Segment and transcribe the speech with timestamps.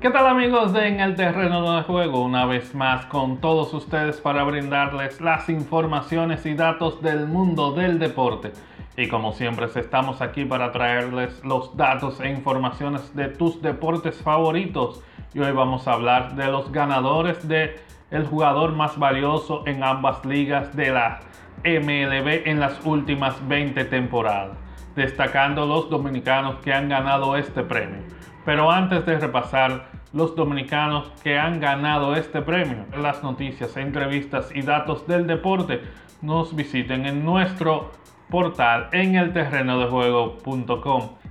[0.00, 2.22] ¿Qué tal amigos de En el Terreno de Juego?
[2.22, 7.98] Una vez más con todos ustedes para brindarles las informaciones y datos del mundo del
[7.98, 8.52] deporte.
[8.96, 15.02] Y como siempre estamos aquí para traerles los datos e informaciones de tus deportes favoritos.
[15.34, 17.80] Y hoy vamos a hablar de los ganadores de
[18.12, 21.18] el jugador más valioso en ambas ligas de la
[21.64, 24.56] MLB en las últimas 20 temporadas,
[24.94, 28.16] destacando los dominicanos que han ganado este premio.
[28.48, 34.62] Pero antes de repasar los dominicanos que han ganado este premio, las noticias, entrevistas y
[34.62, 35.82] datos del deporte,
[36.22, 37.92] nos visiten en nuestro
[38.30, 39.16] portal en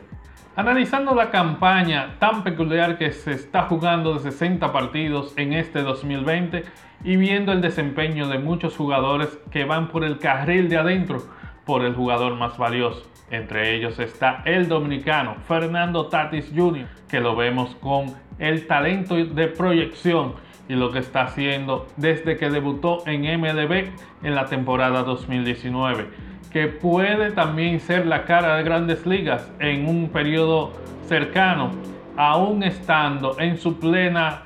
[0.55, 6.65] Analizando la campaña tan peculiar que se está jugando de 60 partidos en este 2020
[7.05, 11.23] y viendo el desempeño de muchos jugadores que van por el carril de adentro
[11.65, 13.12] por el jugador más valioso.
[13.33, 19.49] Entre ellos está el dominicano Fernando Tatis Jr., que lo vemos con el talento de
[19.49, 20.35] proyección
[20.69, 23.89] y lo que está haciendo desde que debutó en MLB
[24.23, 26.09] en la temporada 2019,
[26.52, 30.74] que puede también ser la cara de grandes ligas en un periodo
[31.07, 31.71] cercano,
[32.19, 34.43] aún estando en su plena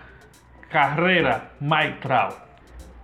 [0.71, 2.46] carrera Mike Trout.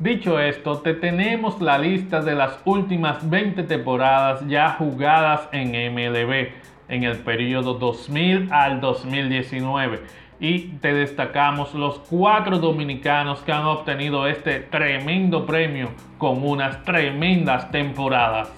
[0.02, 6.48] Dicho esto, te tenemos la lista de las últimas 20 temporadas ya jugadas en MLB
[6.88, 10.00] en el periodo 2000 al 2019
[10.40, 17.70] y te destacamos los cuatro dominicanos que han obtenido este tremendo premio con unas tremendas
[17.70, 18.50] temporadas.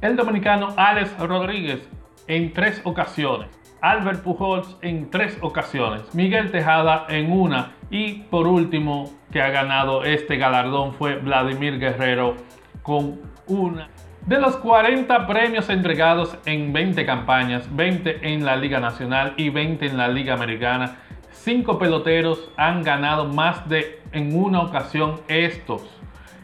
[0.00, 1.86] El dominicano Alex Rodríguez
[2.26, 9.10] en tres ocasiones, Albert Pujols en tres ocasiones, Miguel Tejada en una y por último
[9.32, 12.36] que ha ganado este galardón fue Vladimir Guerrero
[12.82, 13.88] con una.
[14.26, 19.86] De los 40 premios entregados en 20 campañas, 20 en la Liga Nacional y 20
[19.86, 20.98] en la Liga Americana,
[21.32, 25.82] cinco peloteros han ganado más de en una ocasión estos.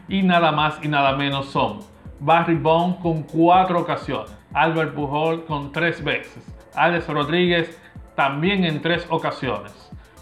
[0.09, 1.79] Y nada más y nada menos son
[2.19, 6.43] Barry Bond con cuatro ocasiones, Albert Pujol con tres veces,
[6.77, 7.79] Alex Rodríguez
[8.15, 9.73] también en tres ocasiones,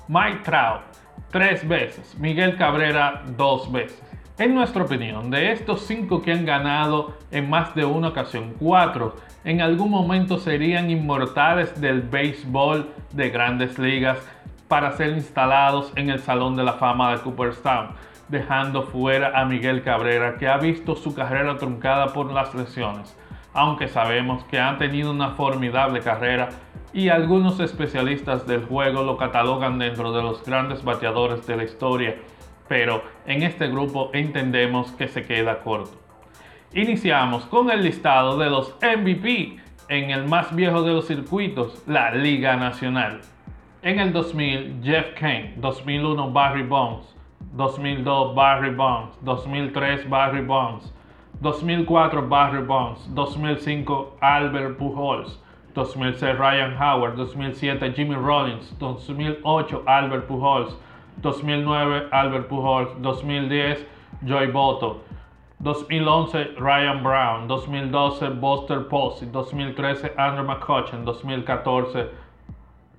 [0.08, 0.82] Mike Trout
[1.36, 4.02] tres veces, Miguel Cabrera dos veces.
[4.38, 9.16] En nuestra opinión, de estos cinco que han ganado en más de una ocasión, cuatro
[9.44, 14.18] en algún momento serían inmortales del béisbol de grandes ligas
[14.68, 17.90] para ser instalados en el Salón de la Fama de Cooperstown,
[18.28, 23.16] dejando fuera a Miguel Cabrera, que ha visto su carrera truncada por las lesiones,
[23.56, 26.50] aunque sabemos que ha tenido una formidable carrera
[26.94, 32.16] y algunos especialistas del juego lo catalogan dentro de los grandes bateadores de la historia,
[32.68, 35.92] pero en este grupo entendemos que se queda corto.
[36.74, 42.14] Iniciamos con el listado de los MVP en el más viejo de los circuitos, la
[42.14, 43.22] Liga Nacional.
[43.82, 47.16] En el 2000, Jeff Kane, 2001, Barry Bonds,
[47.54, 50.92] 2002, Barry Bonds, 2003, Barry Bonds,
[51.42, 55.38] 2004, Barry Bonds, 2005, Albert Pujols,
[55.74, 60.74] 2006, Ryan Howard, 2007, Jimmy Rollins, 2008, Albert Pujols,
[61.22, 63.86] 2009, Albert Pujols, 2010,
[64.26, 65.02] Joy Boto,
[65.64, 72.10] 2011, Ryan Brown, 2012, Buster Posey, 2013, Andrew McCutcheon, 2014,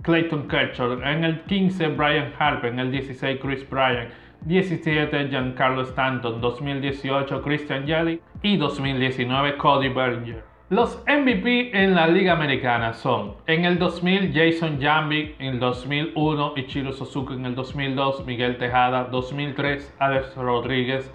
[0.02, 4.10] Clayton Kershaw, en el 15 Brian Harper, en el 16 Chris Bryant,
[4.46, 10.44] 17 Giancarlo Stanton, 2018 Christian Yelich y 2019 Cody Bellinger.
[10.70, 16.52] Los MVP en la Liga Americana son en el 2000 Jason Jambi, en el 2001
[16.56, 21.10] Ichiro Suzuki, en el 2002 Miguel Tejada, 2003 Alex Rodríguez,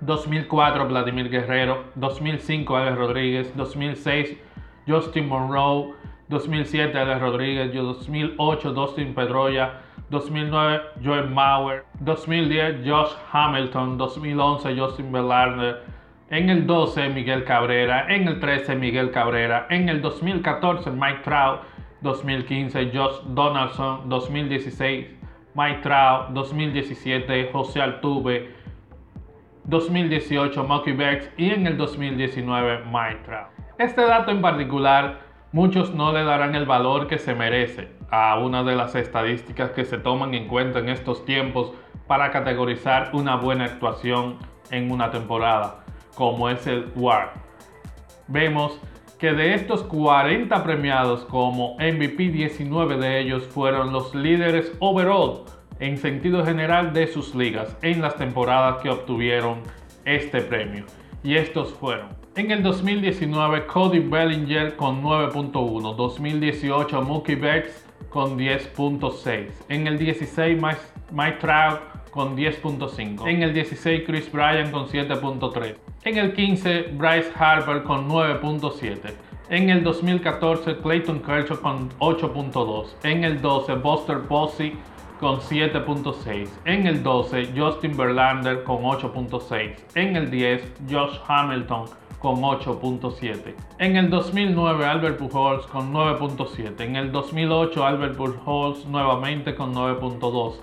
[0.00, 4.38] 2004 Vladimir Guerrero, 2005 Alex Rodríguez, 2006
[4.86, 5.92] Justin Monroe,
[6.28, 15.82] 2007 Alex Rodríguez, 2008 Dustin Pedroya, 2009 Joel Mauer, 2010 Josh Hamilton, 2011 Justin Verlander,
[16.30, 21.60] en el 12 Miguel Cabrera, en el 13 Miguel Cabrera, en el 2014 Mike Trout,
[22.02, 25.06] 2015 Josh Donaldson, 2016
[25.54, 28.54] Mike Trout, 2017 José Altuve,
[29.64, 31.30] 2018 Mookie Betts.
[31.36, 33.48] Y en el 2019 Mike Trout.
[33.78, 35.20] Este dato en particular
[35.52, 39.84] muchos no le darán el valor que se merece a una de las estadísticas que
[39.84, 41.72] se toman en cuenta en estos tiempos
[42.06, 44.36] para categorizar una buena actuación
[44.70, 45.84] en una temporada,
[46.14, 47.32] como es el WAR.
[48.26, 48.78] vemos
[49.18, 55.42] que de estos 40 premiados como MVP, 19 de ellos fueron los líderes overall
[55.80, 59.60] en sentido general de sus ligas en las temporadas que obtuvieron
[60.04, 60.84] este premio.
[61.24, 62.17] Y estos fueron.
[62.38, 70.56] En el 2019 Cody Bellinger con 9.1, 2018 Mookie Betts con 10.6, en el 16
[71.10, 71.80] Mike, Trout
[72.12, 75.74] con 10.5, en el 16 Chris Bryan con 7.3,
[76.04, 78.98] en el 15 Bryce Harper con 9.7.
[79.50, 82.86] En el 2014 Clayton Kershaw con 8.2.
[83.02, 84.78] En el 12 Buster Posey
[85.18, 86.48] con 7.6.
[86.66, 89.74] En el 12, Justin Verlander con 8.6.
[89.96, 91.86] En el 10, Josh Hamilton
[92.18, 93.54] con 8.7.
[93.78, 96.80] En el 2009, Albert Pujols con 9.7.
[96.80, 100.54] En el 2008, Albert Pujols nuevamente con 9.2.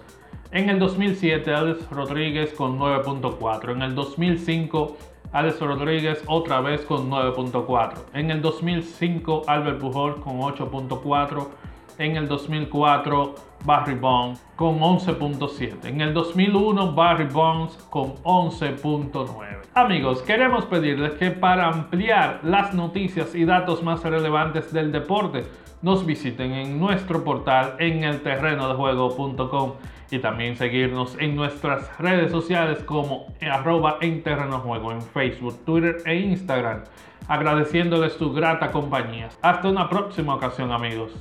[0.51, 3.71] En el 2007, Alex Rodríguez con 9.4.
[3.71, 4.97] En el 2005,
[5.31, 7.93] Alex Rodríguez otra vez con 9.4.
[8.13, 11.47] En el 2005, Albert Pujols con 8.4
[11.97, 13.35] en el 2004
[13.65, 15.85] Barry Bonds con 11.7.
[15.85, 19.65] En el 2001 Barry Bonds con 11.9.
[19.73, 25.43] Amigos, queremos pedirles que para ampliar las noticias y datos más relevantes del deporte,
[25.81, 28.21] nos visiten en nuestro portal en el
[30.11, 36.83] y también seguirnos en nuestras redes sociales como arroba en en Facebook, Twitter e Instagram,
[37.27, 39.29] agradeciéndoles su grata compañía.
[39.41, 41.11] Hasta una próxima ocasión amigos.